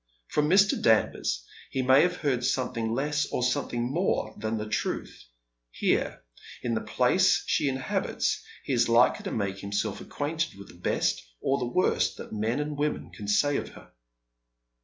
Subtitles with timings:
[0.29, 0.81] From Mr.
[0.81, 5.25] Danvers he may have heard something less or something more than the truth.
[5.69, 6.23] Here,
[6.63, 11.21] in the place she inhabits, he is likely to make nimself acquainted with the best
[11.39, 13.91] or the worst that men and women can say of her.